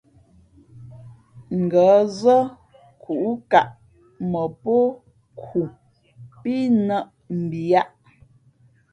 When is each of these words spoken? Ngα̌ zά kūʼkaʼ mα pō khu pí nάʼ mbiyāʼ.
Ngα̌ 1.63 1.95
zά 2.19 2.37
kūʼkaʼ 3.03 3.67
mα 4.31 4.43
pō 4.61 4.77
khu 5.41 5.59
pí 6.41 6.53
nάʼ 6.87 7.07
mbiyāʼ. 7.41 7.87